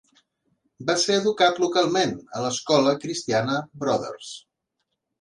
[0.89, 4.37] Va ser educat localment a l'escola cristiana Brothers.